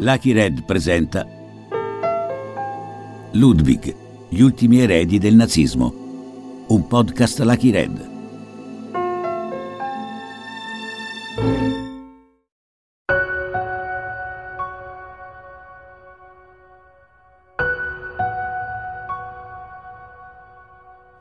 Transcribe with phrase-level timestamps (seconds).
[0.00, 1.26] Lucky Red presenta
[3.32, 6.64] Ludwig, gli ultimi eredi del nazismo.
[6.68, 8.16] Un podcast Lucky Red.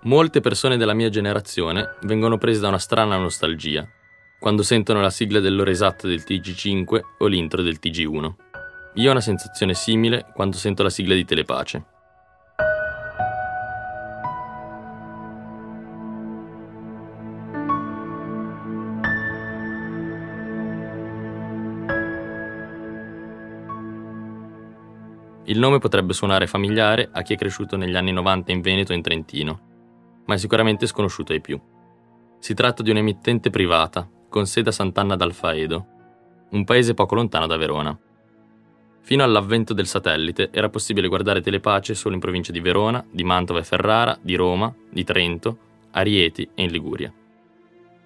[0.04, 3.90] Molte persone della mia generazione vengono prese da una strana nostalgia
[4.40, 8.47] quando sentono la sigla dell'ora esatta del TG5 o l'intro del TG1.
[8.98, 11.86] Io ho una sensazione simile quando sento la sigla di Telepace.
[25.44, 28.96] Il nome potrebbe suonare familiare a chi è cresciuto negli anni 90 in Veneto e
[28.96, 29.60] in Trentino,
[30.26, 31.62] ma è sicuramente sconosciuto ai più.
[32.40, 35.86] Si tratta di un'emittente privata, con sede a Sant'Anna d'Alfaedo,
[36.50, 37.98] un paese poco lontano da Verona.
[39.08, 43.60] Fino all'avvento del satellite era possibile guardare Telepace solo in provincia di Verona, di Mantova
[43.60, 45.58] e Ferrara, di Roma, di Trento,
[45.92, 47.10] a Rieti e in Liguria.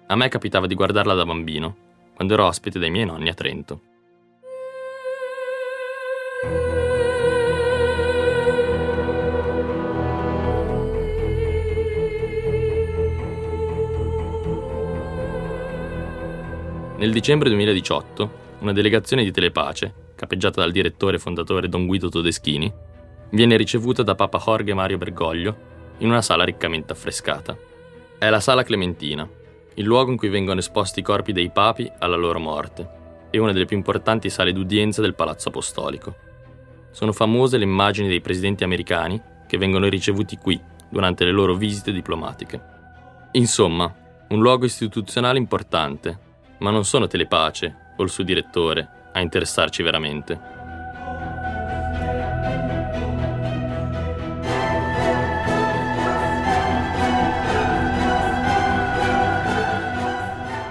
[0.06, 1.76] A me capitava di guardarla da bambino,
[2.14, 3.80] quando ero ospite dai miei nonni a Trento.
[16.96, 22.72] Nel dicembre 2018, una delegazione di Telepace, capeggiata dal direttore e fondatore Don Guido Todeschini,
[23.30, 25.56] viene ricevuta da Papa Jorge Mario Bergoglio
[25.98, 27.58] in una sala riccamente affrescata.
[28.18, 29.28] È la Sala Clementina,
[29.74, 32.88] il luogo in cui vengono esposti i corpi dei papi alla loro morte
[33.30, 36.14] e una delle più importanti sale d'udienza del Palazzo Apostolico.
[36.92, 41.90] Sono famose le immagini dei presidenti americani che vengono ricevuti qui durante le loro visite
[41.90, 42.62] diplomatiche.
[43.32, 43.92] Insomma,
[44.28, 46.16] un luogo istituzionale importante
[46.58, 50.52] ma non sono Telepace o il suo direttore a interessarci veramente.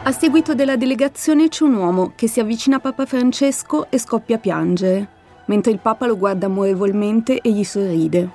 [0.03, 4.35] A seguito della delegazione c'è un uomo che si avvicina a Papa Francesco e scoppia
[4.35, 5.07] a piangere,
[5.45, 8.29] mentre il Papa lo guarda amorevolmente e gli sorride.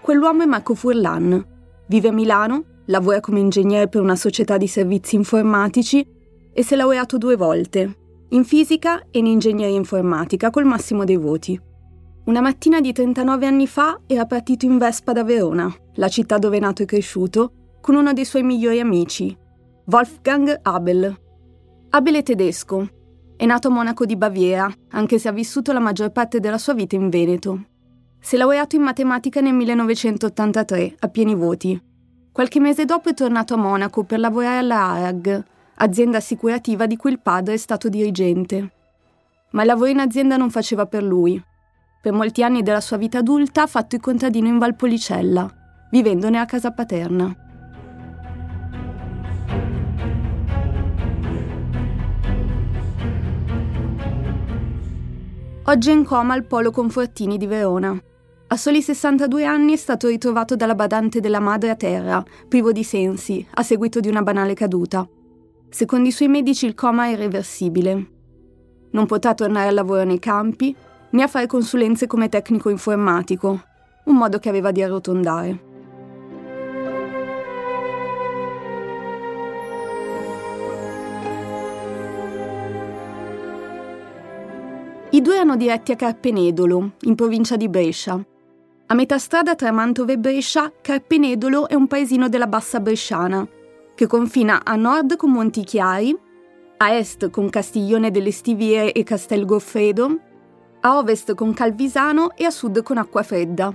[0.00, 1.44] Quell'uomo è Marco Furlan.
[1.86, 6.06] Vive a Milano, lavora come ingegnere per una società di servizi informatici
[6.50, 7.96] e si è laureato due volte,
[8.32, 11.58] in fisica e in ingegneria informatica col massimo dei voti.
[12.24, 16.56] Una mattina di 39 anni fa era partito in Vespa da Verona, la città dove
[16.56, 19.36] è nato e cresciuto, con uno dei suoi migliori amici,
[19.86, 21.20] Wolfgang Abel.
[21.90, 22.88] Abel è tedesco,
[23.36, 26.74] è nato a Monaco di Baviera, anche se ha vissuto la maggior parte della sua
[26.74, 27.64] vita in Veneto.
[28.18, 31.78] Si è laureato in matematica nel 1983, a pieni voti.
[32.30, 35.44] Qualche mese dopo è tornato a Monaco per lavorare alla ARAG,
[35.76, 38.70] azienda assicurativa di cui il padre è stato dirigente.
[39.50, 41.42] Ma il lavoro in azienda non faceva per lui.
[42.00, 45.48] Per molti anni della sua vita adulta ha fatto il contadino in Valpolicella,
[45.90, 47.36] vivendone a casa paterna.
[55.64, 57.96] Oggi è in coma al Polo Confortini di Verona.
[58.48, 62.82] A soli 62 anni è stato ritrovato dalla badante della madre a terra, privo di
[62.82, 65.08] sensi, a seguito di una banale caduta.
[65.72, 68.06] Secondo i suoi medici il coma è irreversibile.
[68.90, 70.76] Non potrà tornare al lavoro nei campi,
[71.08, 73.62] né a fare consulenze come tecnico informatico,
[74.04, 75.70] un modo che aveva di arrotondare.
[85.12, 88.22] I due erano diretti a Carpenedolo, in provincia di Brescia.
[88.88, 93.48] A metà strada tra Mantova e Brescia, Carpenedolo è un paesino della bassa bresciana,
[93.94, 96.16] che confina a nord con Montichiari,
[96.78, 100.18] a est con Castiglione delle Stiviere e Castel Goffredo,
[100.80, 103.74] a ovest con Calvisano e a sud con Acquafredda.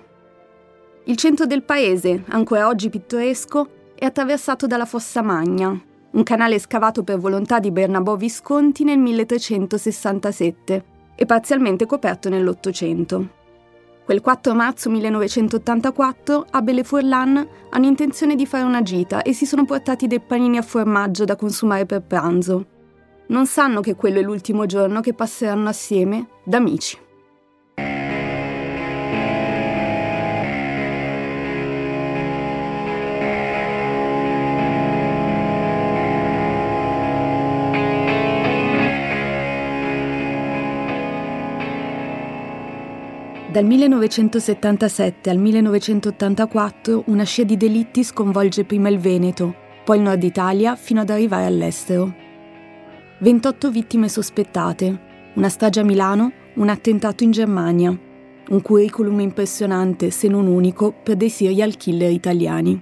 [1.05, 5.79] Il centro del paese, ancora oggi pittoresco, è attraversato dalla Fossa Magna,
[6.11, 10.85] un canale scavato per volontà di Bernabò Visconti nel 1367
[11.15, 13.36] e parzialmente coperto nell'Ottocento.
[14.07, 19.45] Quel 4 marzo 1984 Abel e Furlan hanno intenzione di fare una gita e si
[19.45, 22.67] sono portati dei panini a formaggio da consumare per pranzo.
[23.27, 26.97] Non sanno che quello è l'ultimo giorno che passeranno assieme da amici.
[43.57, 50.21] Dal 1977 al 1984 una scia di delitti sconvolge prima il Veneto, poi il nord
[50.21, 52.13] Italia fino ad arrivare all'estero.
[53.17, 54.99] 28 vittime sospettate,
[55.33, 57.99] una strage a Milano, un attentato in Germania,
[58.49, 62.79] un curriculum impressionante, se non unico, per dei serial killer italiani.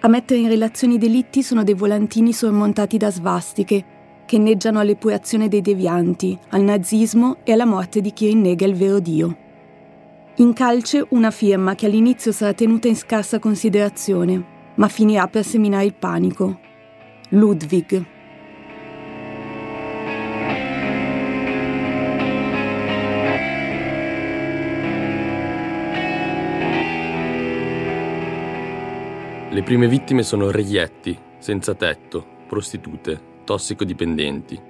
[0.00, 3.84] A mettere in relazione i delitti sono dei volantini sormontati da svastiche
[4.26, 8.98] che inneggiano all'epurazione dei devianti, al nazismo e alla morte di chi rinnega il vero
[8.98, 9.46] Dio.
[10.40, 15.86] In calce una firma che all'inizio sarà tenuta in scarsa considerazione, ma finirà per seminare
[15.86, 16.60] il panico.
[17.30, 18.04] Ludwig.
[29.50, 34.60] Le prime vittime sono reietti, senza tetto, prostitute, tossicodipendenti.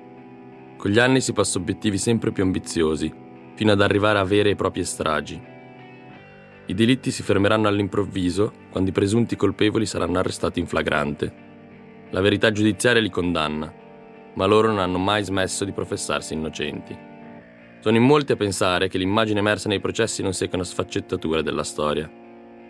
[0.78, 3.12] Con gli anni si passa obiettivi sempre più ambiziosi,
[3.54, 5.56] fino ad arrivare a vere e proprie stragi.
[6.68, 11.32] I delitti si fermeranno all'improvviso quando i presunti colpevoli saranno arrestati in flagrante.
[12.10, 13.72] La verità giudiziaria li condanna,
[14.34, 16.94] ma loro non hanno mai smesso di professarsi innocenti.
[17.80, 21.40] Sono in molti a pensare che l'immagine emersa nei processi non sia che una sfaccettatura
[21.40, 22.10] della storia.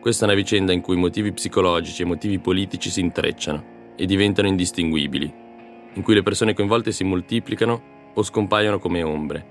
[0.01, 4.47] Questa è una vicenda in cui motivi psicologici e motivi politici si intrecciano e diventano
[4.47, 5.47] indistinguibili
[5.95, 9.47] in cui le persone coinvolte si moltiplicano o scompaiono come ombre,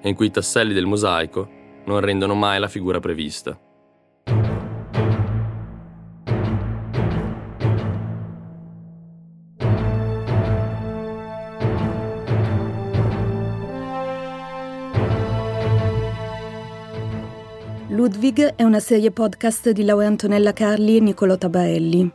[0.00, 1.50] e in cui i tasselli del mosaico
[1.86, 3.58] non rendono mai la figura prevista.
[18.08, 22.10] Ludwig è una serie podcast di Laura Antonella Carli e Niccolò Tabarelli.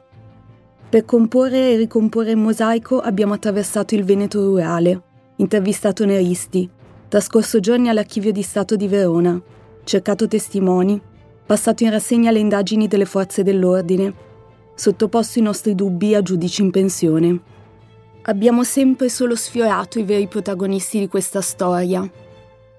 [0.90, 5.00] Per comporre e ricomporre il mosaico abbiamo attraversato il Veneto rurale,
[5.36, 6.68] intervistato neristi,
[7.08, 9.40] trascorso giorni all'Archivio di Stato di Verona,
[9.84, 11.00] cercato testimoni,
[11.46, 14.12] passato in rassegna le indagini delle forze dell'ordine,
[14.74, 17.40] sottoposto i nostri dubbi a giudici in pensione.
[18.24, 22.04] Abbiamo sempre solo sfiorato i veri protagonisti di questa storia,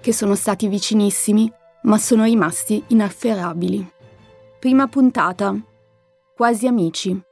[0.01, 1.53] che sono stati vicinissimi,
[1.85, 3.93] ma sono rimasti inafferrabili.
[4.59, 5.55] Prima puntata.
[6.35, 7.23] Quasi amici.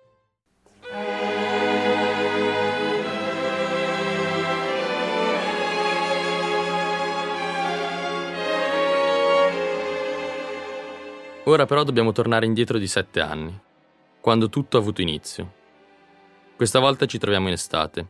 [11.44, 13.58] Ora però dobbiamo tornare indietro di sette anni,
[14.20, 15.52] quando tutto ha avuto inizio.
[16.54, 18.06] Questa volta ci troviamo in estate.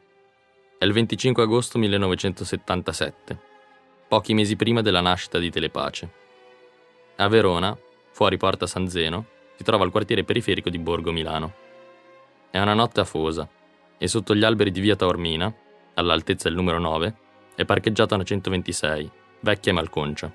[0.76, 3.40] È il 25 agosto 1977,
[4.08, 6.21] pochi mesi prima della nascita di Telepace.
[7.16, 7.76] A Verona,
[8.10, 9.26] fuori Porta San Zeno,
[9.56, 11.52] si trova il quartiere periferico di Borgo Milano.
[12.50, 13.48] È una notte afosa
[13.98, 15.54] e sotto gli alberi di via Taormina,
[15.94, 17.14] all'altezza del numero 9,
[17.54, 19.10] è parcheggiata una 126,
[19.40, 20.32] vecchia e malconcia.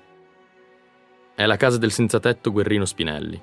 [1.34, 3.40] È la casa del senzatetto Guerrino Spinelli,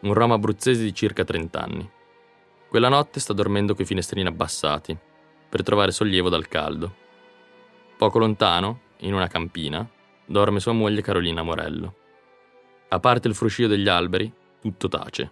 [0.00, 1.90] un rom abruzzese di circa 30 anni.
[2.68, 4.96] Quella notte sta dormendo coi finestrini abbassati,
[5.48, 6.94] per trovare sollievo dal caldo.
[7.98, 9.86] Poco lontano, in una campina,
[10.24, 11.99] dorme sua moglie Carolina Morello.
[12.92, 15.30] A parte il fruscio degli alberi, tutto tace.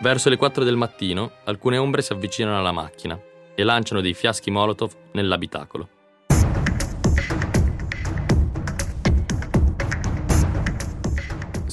[0.00, 3.16] Verso le 4 del mattino, alcune ombre si avvicinano alla macchina
[3.54, 6.01] e lanciano dei fiaschi Molotov nell'abitacolo.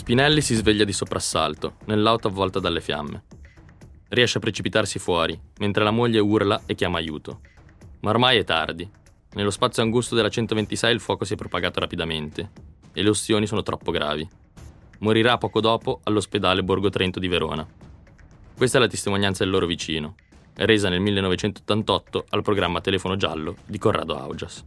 [0.10, 3.26] Spinelli si sveglia di soprassalto, nell'auto avvolta dalle fiamme.
[4.08, 7.42] Riesce a precipitarsi fuori, mentre la moglie urla e chiama aiuto.
[8.00, 8.90] Ma ormai è tardi.
[9.34, 12.50] Nello spazio angusto della 126 il fuoco si è propagato rapidamente
[12.92, 14.28] e le ustioni sono troppo gravi.
[15.02, 17.64] Morirà poco dopo all'ospedale Borgo Trento di Verona.
[18.58, 20.16] Questa è la testimonianza del loro vicino,
[20.56, 24.66] resa nel 1988 al programma Telefono Giallo di Corrado Augias.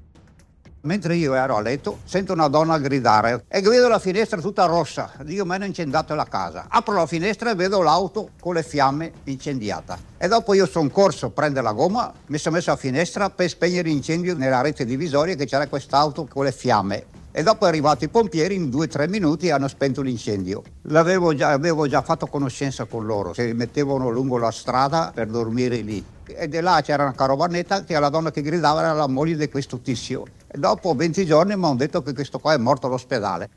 [0.85, 5.13] Mentre io ero a letto, sento una donna gridare e vedo la finestra tutta rossa.
[5.23, 6.67] Dio mi hanno incendiato la casa.
[6.69, 9.97] Apro la finestra e vedo l'auto con le fiamme incendiata.
[10.19, 13.49] E dopo io sono corso a prendere la gomma, mi sono messo a finestra per
[13.49, 18.05] spegnere l'incendio nella rete divisoria che c'era quest'auto con le fiamme e dopo è arrivato
[18.05, 20.63] i pompieri in due o tre minuti hanno spento l'incendio.
[20.83, 25.79] L'avevo già, avevo già fatto conoscenza con loro, si mettevano lungo la strada per dormire
[25.79, 26.05] lì.
[26.25, 29.49] E di là c'era una carovannetta che la donna che gridava era la moglie di
[29.49, 30.25] questo tizio.
[30.55, 33.49] E dopo 20 giorni mi hanno detto che questo qua è morto all'ospedale.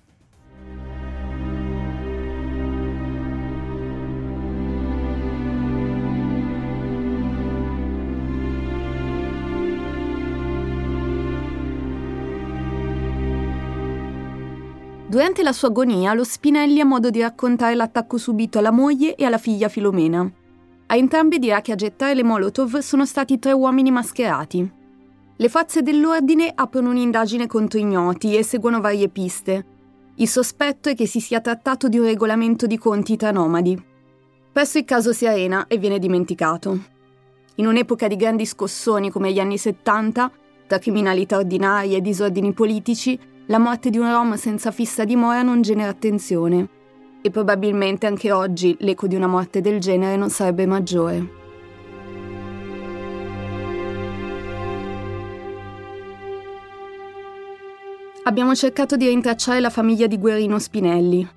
[15.08, 19.26] Durante la sua agonia, lo Spinelli ha modo di raccontare l'attacco subito alla moglie e
[19.26, 20.32] alla figlia Filomena.
[20.88, 24.84] A entrambi dirà che a gettare le Molotov sono stati tre uomini mascherati.
[25.38, 29.66] Le forze dell'ordine aprono un'indagine contro ignoti e seguono varie piste.
[30.16, 33.78] Il sospetto è che si sia trattato di un regolamento di conti tra nomadi.
[34.54, 36.80] Presto il caso si arena e viene dimenticato.
[37.56, 40.32] In un'epoca di grandi scossoni come gli anni 70,
[40.68, 45.62] tra criminalità ordinaria e disordini politici, la morte di un rom senza fissa dimora non
[45.62, 46.70] genera attenzione.
[47.22, 51.44] E probabilmente anche oggi l'eco di una morte del genere non sarebbe maggiore.
[58.28, 61.28] Abbiamo cercato di rintracciare la famiglia di Guerrino Spinelli.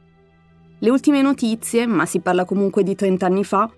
[0.79, 3.71] Le ultime notizie, ma si parla comunque di 30 anni fa,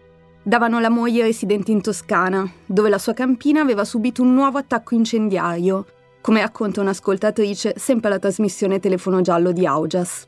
[0.43, 4.95] davano la moglie residente in Toscana, dove la sua campina aveva subito un nuovo attacco
[4.95, 5.87] incendiario,
[6.21, 10.27] come racconta un'ascoltatrice sempre alla trasmissione Telefono Giallo di Augias.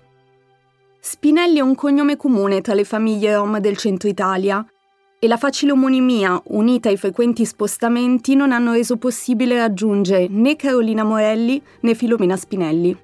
[0.99, 4.65] Spinelli è un cognome comune tra le famiglie rom del centro Italia
[5.25, 11.05] e la facile omonimia, unita ai frequenti spostamenti, non hanno reso possibile raggiungere né Carolina
[11.05, 12.97] Morelli né Filomena Spinelli.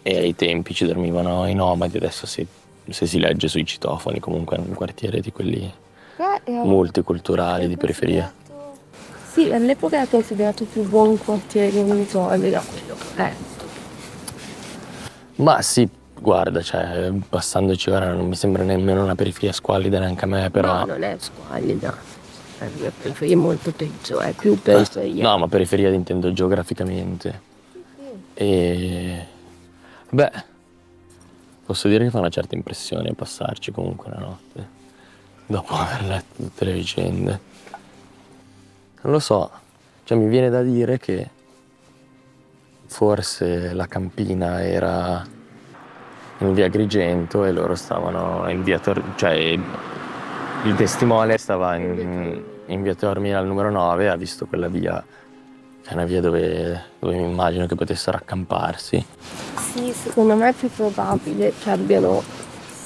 [0.00, 2.46] E ai tempi ci dormivano i nomadi, adesso si,
[2.88, 5.70] se si legge sui citofoni, comunque è un quartiere di quelli
[6.16, 8.32] eh, multiculturali, di periferia.
[9.30, 12.52] Sì, all'epoca era considerato più buon quartiere che
[13.16, 13.32] è.
[15.34, 15.86] Ma sì,
[16.20, 20.80] Guarda, cioè, passandoci ora non mi sembra nemmeno una periferia squallida neanche a me, però...
[20.80, 21.96] No, non è squallida.
[22.58, 25.22] È una periferia molto peggio, è più periferia.
[25.22, 27.40] No, ma periferia intendo geograficamente.
[28.34, 29.26] E...
[30.10, 30.30] Beh,
[31.64, 34.68] posso dire che fa una certa impressione passarci comunque la notte,
[35.46, 37.40] dopo aver letto tutte le vicende.
[39.02, 39.50] Non lo so,
[40.04, 41.30] cioè mi viene da dire che
[42.86, 45.24] forse la campina era
[46.38, 52.82] in via Agrigento e loro stavano in via Tor- cioè il testimone stava in, in
[52.82, 55.04] via Tormina al numero 9 e ha visto quella via
[55.88, 59.02] è una via dove, dove mi immagino che potessero accamparsi.
[59.56, 62.22] Sì, secondo me è più probabile che abbiano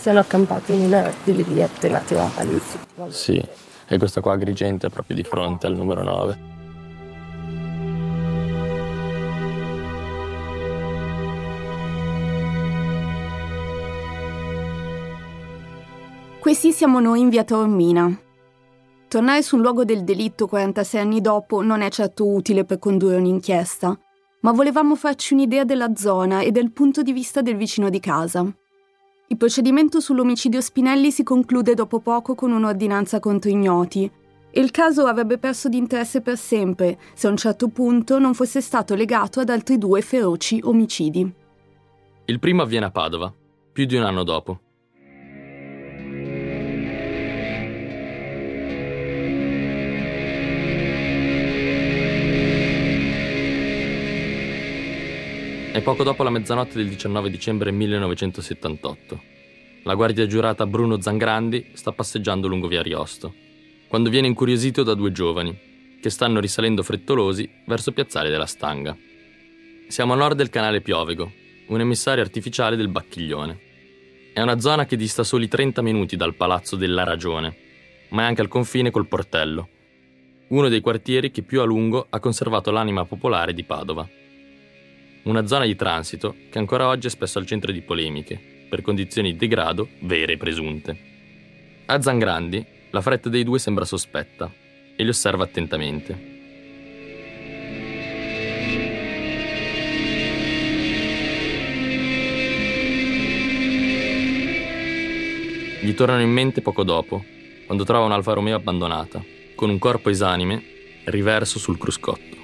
[0.02, 2.60] siano accampati in una delle viette naturali.
[3.08, 3.44] Sì,
[3.88, 6.51] e questa qua Agrigento è proprio di fronte al numero 9.
[16.42, 18.20] Questi siamo noi in via Taormina.
[19.06, 23.96] Tornare sul luogo del delitto 46 anni dopo non è certo utile per condurre un'inchiesta,
[24.40, 28.44] ma volevamo farci un'idea della zona e del punto di vista del vicino di casa.
[29.28, 34.10] Il procedimento sull'omicidio Spinelli si conclude dopo poco con un'ordinanza contro ignoti
[34.50, 38.34] e il caso avrebbe perso di interesse per sempre se a un certo punto non
[38.34, 41.34] fosse stato legato ad altri due feroci omicidi.
[42.24, 43.32] Il primo avviene a Padova,
[43.72, 44.58] più di un anno dopo.
[55.72, 59.22] È poco dopo la mezzanotte del 19 dicembre 1978.
[59.84, 63.32] La guardia giurata Bruno Zangrandi sta passeggiando lungo via Riosto,
[63.88, 68.94] quando viene incuriosito da due giovani, che stanno risalendo frettolosi verso Piazzale della Stanga.
[69.88, 71.32] Siamo a nord del canale Piovego,
[71.68, 73.58] un emissario artificiale del Bacchiglione.
[74.34, 77.56] È una zona che dista soli 30 minuti dal Palazzo della Ragione,
[78.10, 79.68] ma è anche al confine col Portello,
[80.48, 84.06] uno dei quartieri che più a lungo ha conservato l'anima popolare di Padova
[85.24, 89.32] una zona di transito che ancora oggi è spesso al centro di polemiche, per condizioni
[89.32, 90.96] di degrado vere e presunte.
[91.86, 94.50] A Zangrandi la fretta dei due sembra sospetta
[94.96, 96.30] e li osserva attentamente.
[105.82, 107.24] Gli tornano in mente poco dopo,
[107.66, 109.22] quando trova un'Alfa Romeo abbandonata,
[109.54, 110.62] con un corpo esanime
[111.04, 112.41] riverso sul cruscotto.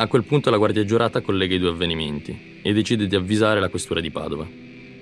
[0.00, 3.68] A quel punto la guardia giurata collega i due avvenimenti e decide di avvisare la
[3.68, 4.48] questura di Padova.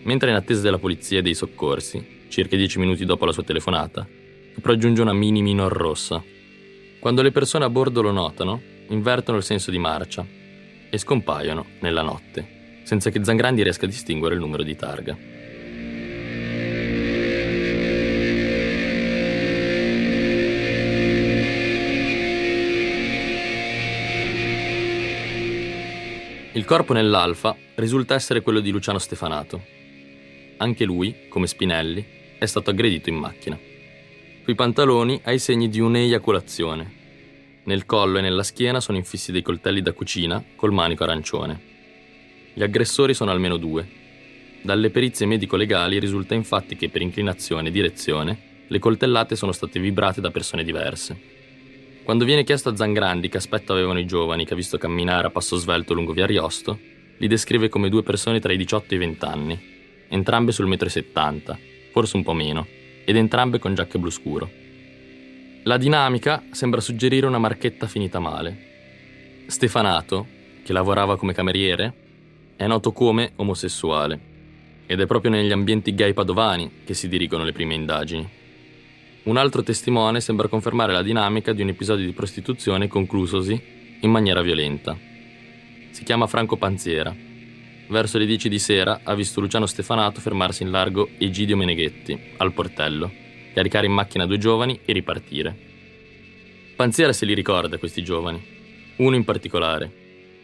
[0.02, 4.04] Mentre in attesa della polizia e dei soccorsi, circa dieci minuti dopo la sua telefonata,
[4.60, 6.20] raggiunge una mini minor rossa.
[6.98, 10.26] Quando le persone a bordo lo notano, invertono il senso di marcia
[10.90, 15.16] e scompaiono nella notte, senza che Zangrandi riesca a distinguere il numero di targa.
[26.58, 29.64] Il corpo nell'Alfa risulta essere quello di Luciano Stefanato.
[30.56, 32.04] Anche lui, come Spinelli,
[32.36, 33.56] è stato aggredito in macchina.
[34.42, 37.60] Sui pantaloni ha i segni di un'eiaculazione.
[37.62, 41.60] Nel collo e nella schiena sono infissi dei coltelli da cucina col manico arancione.
[42.54, 43.88] Gli aggressori sono almeno due.
[44.60, 50.20] Dalle perizie medico-legali risulta infatti che per inclinazione e direzione le coltellate sono state vibrate
[50.20, 51.37] da persone diverse.
[52.08, 55.30] Quando viene chiesto a Zangrandi che aspetto avevano i giovani che ha visto camminare a
[55.30, 56.78] passo svelto lungo via Riosto,
[57.18, 59.60] li descrive come due persone tra i 18 e i 20 anni,
[60.08, 61.58] entrambe sul 1,70 m,
[61.92, 62.66] forse un po' meno,
[63.04, 64.50] ed entrambe con giacche blu scuro.
[65.64, 69.44] La dinamica sembra suggerire una marchetta finita male.
[69.46, 70.26] Stefanato,
[70.64, 71.92] che lavorava come cameriere,
[72.56, 74.18] è noto come omosessuale
[74.86, 78.47] ed è proprio negli ambienti gay padovani che si dirigono le prime indagini.
[79.28, 83.62] Un altro testimone sembra confermare la dinamica di un episodio di prostituzione conclusosi
[84.00, 84.96] in maniera violenta.
[85.90, 87.14] Si chiama Franco Panziera.
[87.88, 92.54] Verso le 10 di sera ha visto Luciano Stefanato fermarsi in largo Egidio Meneghetti, al
[92.54, 93.12] portello,
[93.52, 95.54] caricare in macchina due giovani e ripartire.
[96.74, 98.42] Panziera se li ricorda questi giovani.
[98.96, 99.92] Uno in particolare,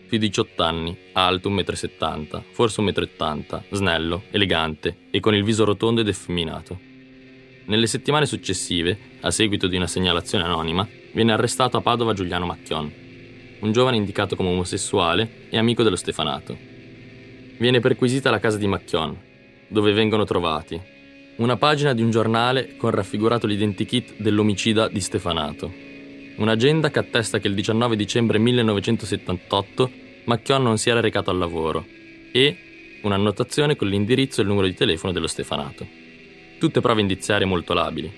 [0.07, 5.43] più di 18 anni, alto 1,70 m, forse 1,80 m, snello, elegante e con il
[5.43, 6.93] viso rotondo ed effeminato.
[7.66, 12.92] Nelle settimane successive, a seguito di una segnalazione anonima, viene arrestato a Padova Giuliano Macchion,
[13.61, 16.59] un giovane indicato come omosessuale e amico dello Stefanato.
[17.56, 19.16] Viene perquisita la casa di Macchion,
[19.68, 20.78] dove vengono trovati
[21.37, 25.73] una pagina di un giornale con raffigurato l'identikit dell'omicida di Stefanato,
[26.37, 29.90] un'agenda che attesta che il 19 dicembre 1978
[30.25, 31.87] Macchion non si era recato al lavoro
[32.30, 36.03] e un'annotazione con l'indirizzo e il numero di telefono dello Stefanato
[36.64, 38.11] tutte prove indiziarie molto labili.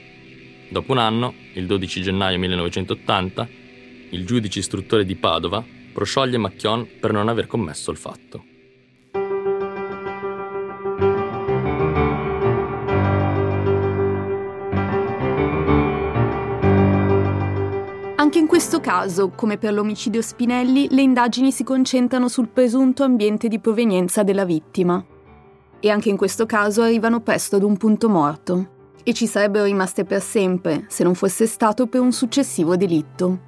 [0.69, 3.49] Dopo un anno, il 12 gennaio 1980,
[4.11, 8.45] il giudice istruttore di Padova proscioglie Macchion per non aver commesso il fatto.
[18.15, 23.49] Anche in questo caso, come per l'omicidio Spinelli, le indagini si concentrano sul presunto ambiente
[23.49, 25.05] di provenienza della vittima
[25.80, 30.04] e anche in questo caso arrivano presto ad un punto morto e ci sarebbero rimaste
[30.04, 33.38] per sempre se non fosse stato per un successivo delitto.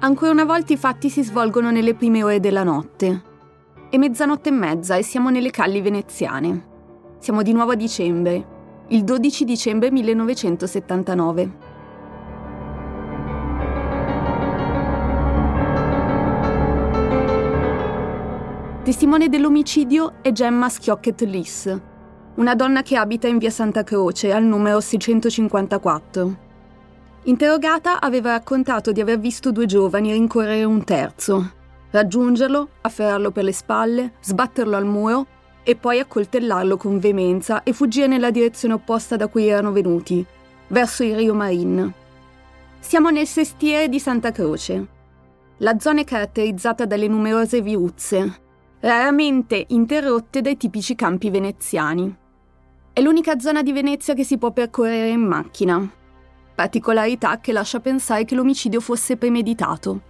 [0.00, 3.22] Ancora una volta i fatti si svolgono nelle prime ore della notte.
[3.90, 6.66] È mezzanotte e mezza e siamo nelle calli veneziane.
[7.18, 8.46] Siamo di nuovo a dicembre,
[8.88, 11.67] il 12 dicembre 1979.
[18.88, 21.78] Testimone dell'omicidio è Gemma Schiocchet Liss,
[22.36, 26.36] una donna che abita in via Santa Croce, al numero 654.
[27.24, 31.52] Interrogata aveva raccontato di aver visto due giovani rincorrere un terzo,
[31.90, 35.26] raggiungerlo, afferrarlo per le spalle, sbatterlo al muro
[35.64, 40.24] e poi accoltellarlo con veemenza e fuggire nella direzione opposta da cui erano venuti,
[40.68, 41.92] verso il Rio Marin.
[42.78, 44.86] Siamo nel sestiere di Santa Croce.
[45.58, 48.46] La zona è caratterizzata dalle numerose viuzze,
[48.80, 52.14] raramente interrotte dai tipici campi veneziani.
[52.92, 55.88] È l'unica zona di Venezia che si può percorrere in macchina,
[56.54, 60.00] particolarità che lascia pensare che l'omicidio fosse premeditato.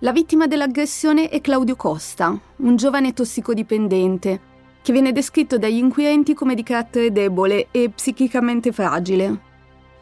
[0.00, 6.54] La vittima dell'aggressione è Claudio Costa, un giovane tossicodipendente, che viene descritto dagli inquirenti come
[6.54, 9.52] di carattere debole e psichicamente fragile.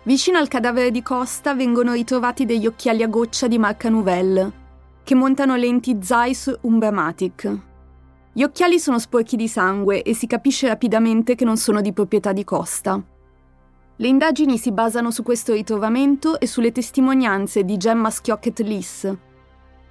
[0.05, 4.62] Vicino al cadavere di Costa vengono ritrovati degli occhiali a goccia di marca Nouvelle,
[5.03, 7.59] che montano lenti Zeiss Umbramatic.
[8.33, 12.33] Gli occhiali sono sporchi di sangue e si capisce rapidamente che non sono di proprietà
[12.33, 13.03] di Costa.
[13.97, 19.13] Le indagini si basano su questo ritrovamento e sulle testimonianze di Gemma Schiocchet Liss.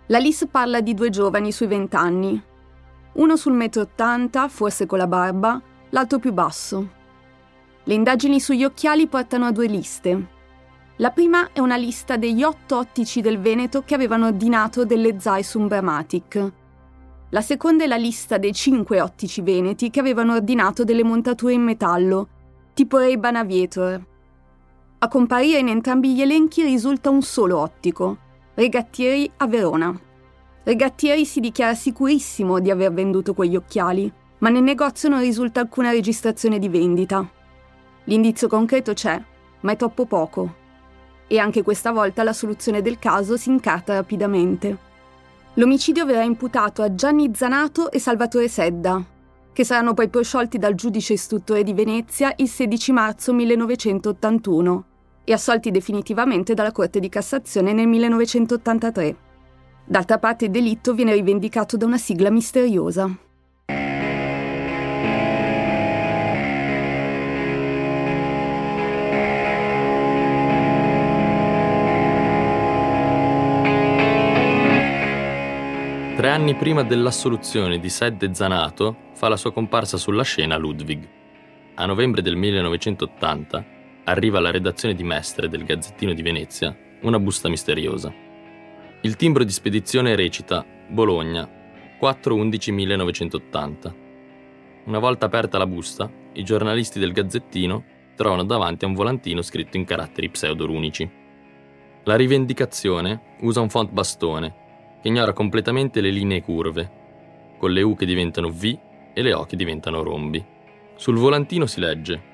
[0.07, 2.43] La Liss parla di due giovani sui vent'anni,
[3.13, 6.99] uno sul metro ottanta, forse con la barba, l'altro più basso.
[7.83, 10.27] Le indagini sugli occhiali portano a due liste,
[10.97, 15.53] la prima è una lista degli otto ottici del Veneto che avevano ordinato delle Zeiss
[15.53, 16.51] Umbramatic.
[17.29, 21.63] La seconda è la lista dei cinque ottici veneti che avevano ordinato delle montature in
[21.63, 22.27] metallo,
[22.73, 24.05] tipo Ray-Ban Aviator.
[24.99, 28.17] A comparire in entrambi gli elenchi risulta un solo ottico,
[28.53, 29.97] Regattieri a Verona.
[30.63, 35.89] Regattieri si dichiara sicurissimo di aver venduto quegli occhiali, ma nel negozio non risulta alcuna
[35.89, 37.27] registrazione di vendita.
[38.03, 39.19] L'indizio concreto c'è,
[39.61, 40.59] ma è troppo poco
[41.31, 44.77] e anche questa volta la soluzione del caso si incarta rapidamente.
[45.53, 49.01] L'omicidio verrà imputato a Gianni Zanato e Salvatore Sedda,
[49.53, 54.85] che saranno poi prosciolti dal giudice istruttore di Venezia il 16 marzo 1981
[55.23, 59.15] e assolti definitivamente dalla Corte di Cassazione nel 1983.
[59.85, 63.09] D'altra parte il delitto viene rivendicato da una sigla misteriosa.
[76.21, 81.09] Tre anni prima dell'assoluzione di Sed e Zanato fa la sua comparsa sulla scena Ludwig.
[81.73, 83.65] A novembre del 1980
[84.03, 88.13] arriva alla redazione di Mestre del Gazzettino di Venezia una busta misteriosa.
[89.01, 91.49] Il timbro di spedizione recita Bologna,
[91.99, 93.93] 4-11-1980.
[94.85, 97.83] Una volta aperta la busta, i giornalisti del Gazzettino
[98.15, 101.09] trovano davanti a un volantino scritto in caratteri pseudorunici.
[102.03, 104.60] La rivendicazione usa un font bastone
[105.01, 106.99] che ignora completamente le linee curve,
[107.57, 108.77] con le U che diventano V
[109.13, 110.43] e le O che diventano rombi.
[110.95, 112.29] Sul volantino si legge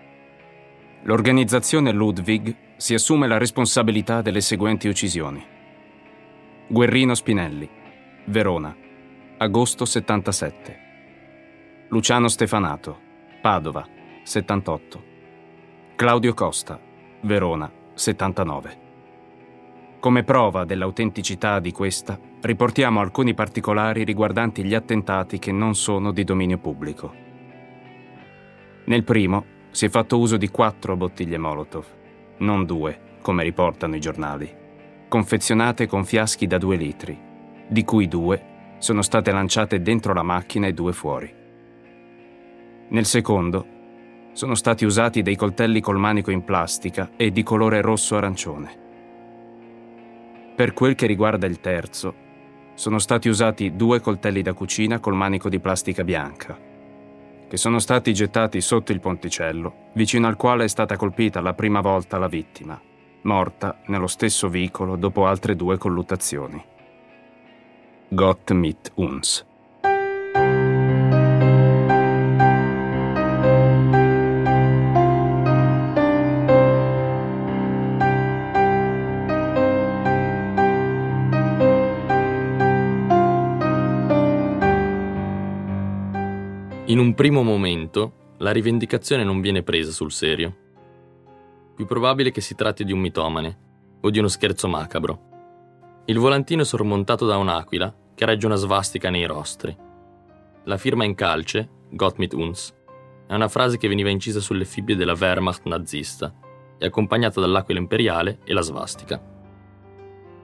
[1.04, 5.42] L'organizzazione Ludwig si assume la responsabilità delle seguenti uccisioni.
[6.68, 7.70] Guerrino Spinelli,
[8.26, 8.76] Verona,
[9.38, 10.86] agosto 77.
[11.88, 13.00] Luciano Stefanato,
[13.42, 13.88] Padova,
[14.24, 15.04] 78.
[15.96, 16.78] Claudio Costa,
[17.22, 18.87] Verona, 79.
[20.08, 26.24] Come prova dell'autenticità di questa, riportiamo alcuni particolari riguardanti gli attentati che non sono di
[26.24, 27.14] dominio pubblico.
[28.86, 31.86] Nel primo si è fatto uso di quattro bottiglie Molotov,
[32.38, 34.50] non due, come riportano i giornali,
[35.10, 37.20] confezionate con fiaschi da due litri,
[37.68, 41.30] di cui due sono state lanciate dentro la macchina e due fuori.
[42.88, 43.68] Nel secondo
[44.32, 48.86] sono stati usati dei coltelli col manico in plastica e di colore rosso-arancione.
[50.58, 52.16] Per quel che riguarda il terzo,
[52.74, 56.58] sono stati usati due coltelli da cucina col manico di plastica bianca,
[57.48, 61.80] che sono stati gettati sotto il ponticello, vicino al quale è stata colpita la prima
[61.80, 62.82] volta la vittima,
[63.22, 66.60] morta nello stesso vicolo dopo altre due colluttazioni.
[68.08, 69.46] Gott mit uns.
[86.90, 90.56] In un primo momento, la rivendicazione non viene presa sul serio.
[91.76, 93.58] Più probabile che si tratti di un mitomane
[94.00, 96.04] o di uno scherzo macabro.
[96.06, 99.76] Il volantino è sormontato da un'aquila che regge una svastica nei rostri.
[100.64, 102.74] La firma in calce, Gott mit uns,
[103.28, 106.34] è una frase che veniva incisa sulle fibbie della Wehrmacht nazista
[106.78, 109.22] e accompagnata dall'aquila imperiale e la svastica.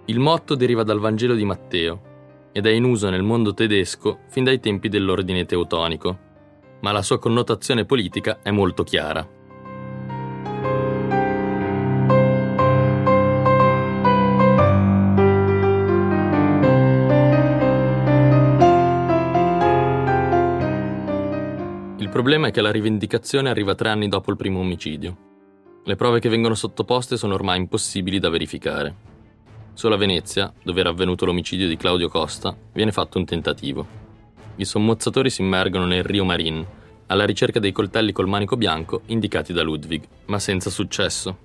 [0.08, 2.02] Il motto deriva dal Vangelo di Matteo
[2.52, 6.32] ed è in uso nel mondo tedesco fin dai tempi dell'ordine teutonico,
[6.84, 9.26] ma la sua connotazione politica è molto chiara.
[21.98, 25.18] Il problema è che la rivendicazione arriva tre anni dopo il primo omicidio.
[25.86, 28.96] Le prove che vengono sottoposte sono ormai impossibili da verificare.
[29.74, 34.03] Solo a Venezia, dove era avvenuto l'omicidio di Claudio Costa, viene fatto un tentativo.
[34.56, 36.64] I sommozzatori si immergono nel Rio Marin,
[37.08, 41.38] alla ricerca dei coltelli col manico bianco indicati da Ludwig, ma senza successo.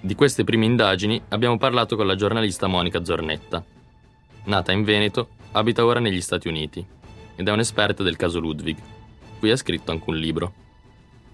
[0.00, 3.64] Di queste prime indagini abbiamo parlato con la giornalista Monica Zornetta.
[4.44, 6.84] Nata in Veneto, abita ora negli Stati Uniti
[7.34, 8.76] ed è un'esperta del caso Ludwig.
[9.40, 10.52] Qui ha scritto anche un libro.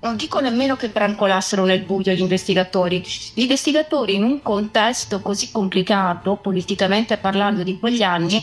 [0.01, 3.05] Non dico nemmeno che brancolassero nel buio gli investigatori.
[3.35, 8.43] Gli investigatori in un contesto così complicato, politicamente parlando di quegli anni,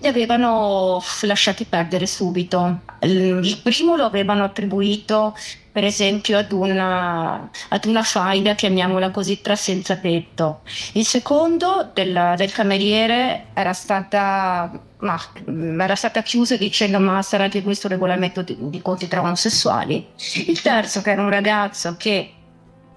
[0.00, 2.80] li avevano lasciati perdere subito.
[3.00, 5.34] Il primo lo avevano attribuito
[5.78, 10.62] per esempio ad una, ad una faida, chiamiamola così, tra senza tetto.
[10.94, 17.62] Il secondo del, del cameriere era stata, ma, era stata chiusa dicendo ma sarà anche
[17.62, 20.04] questo regolamento di, di conti tra omosessuali.
[20.46, 22.32] Il terzo che era un ragazzo che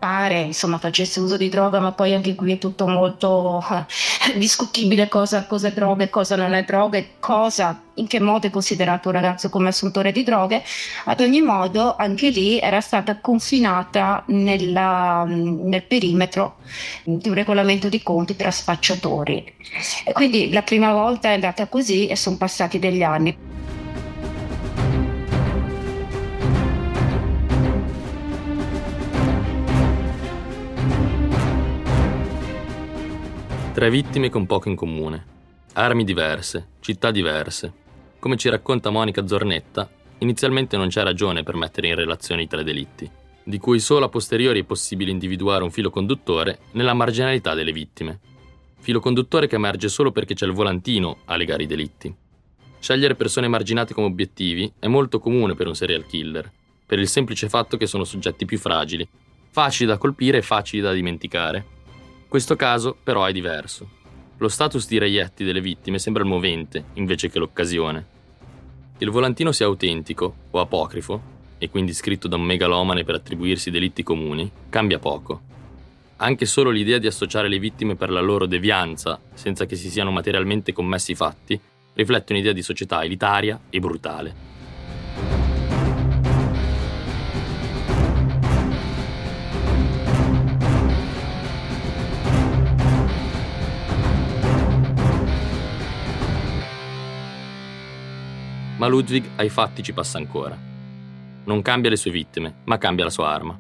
[0.02, 5.08] pare insomma facesse uso di droga ma poi anche qui è tutto molto eh, discutibile
[5.08, 8.50] cosa, cosa è droga e cosa non è droga e cosa in che modo è
[8.50, 10.64] considerato un ragazzo come assuntore di droghe.
[11.06, 16.56] Ad ogni modo anche lì era stata confinata nella, nel perimetro
[17.04, 19.54] di un regolamento di conti tra sfacciatori
[20.04, 23.38] e quindi la prima volta è andata così e sono passati degli anni
[33.74, 35.26] Tre vittime con poco in comune,
[35.74, 37.72] armi diverse, città diverse.
[38.20, 42.66] Come ci racconta Monica Zornetta, inizialmente non c'è ragione per mettere in relazione i tre
[42.66, 43.10] delitti,
[43.42, 48.20] di cui solo a posteriori è possibile individuare un filo conduttore nella marginalità delle vittime.
[48.78, 52.14] Filo conduttore che emerge solo perché c'è il volantino a legare i delitti.
[52.78, 56.52] Scegliere persone marginate come obiettivi è molto comune per un serial killer,
[56.86, 59.08] per il semplice fatto che sono soggetti più fragili,
[59.50, 61.80] facili da colpire e facili da dimenticare.
[62.32, 63.90] Questo caso però è diverso.
[64.38, 68.06] Lo status di reietti delle vittime sembra il movente invece che l'occasione.
[69.00, 71.22] Il volantino sia autentico o apocrifo,
[71.58, 75.42] e quindi scritto da un megalomane per attribuirsi delitti comuni, cambia poco.
[76.16, 80.12] Anche solo l'idea di associare le vittime per la loro devianza, senza che si siano
[80.12, 81.60] materialmente commessi fatti,
[81.96, 84.34] riflette un'idea di società elitaria e brutale.
[98.82, 100.58] Ma Ludwig ai fatti ci passa ancora.
[101.44, 103.56] Non cambia le sue vittime, ma cambia la sua arma.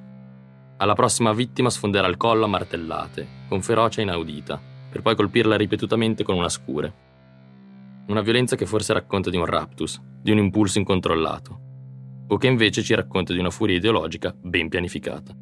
[0.77, 6.23] Alla prossima vittima sfonderà il collo a martellate, con ferocia inaudita, per poi colpirla ripetutamente
[6.23, 6.93] con una scure.
[8.07, 11.59] Una violenza che forse racconta di un raptus, di un impulso incontrollato,
[12.27, 15.35] o che invece ci racconta di una furia ideologica ben pianificata.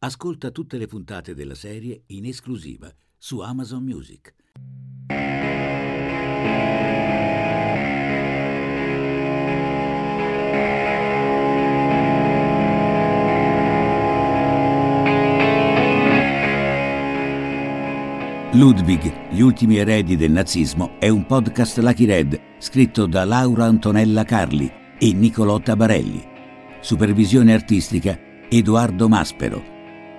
[0.00, 4.34] Ascolta tutte le puntate della serie in esclusiva su Amazon Music.
[18.52, 24.24] Ludwig, gli ultimi eredi del nazismo è un podcast Lucky Red scritto da Laura Antonella
[24.24, 26.24] Carli e Nicolotta Barelli.
[26.80, 29.62] Supervisione artistica Edoardo Maspero.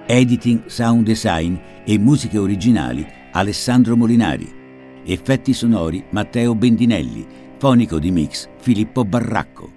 [0.06, 4.48] Editing, sound design e musiche originali Alessandro Molinari.
[5.06, 7.26] Effetti sonori Matteo Bendinelli.
[7.58, 9.72] Fonico di mix Filippo Barracco.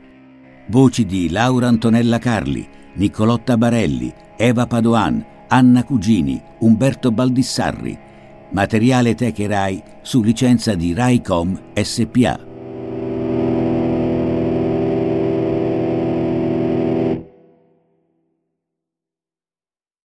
[0.67, 8.11] Voci di Laura Antonella Carli, Nicolotta Barelli, Eva Padoan, Anna Cugini, Umberto Baldissarri
[8.53, 12.52] Materiale Tech Rai su licenza di Raicom SPA.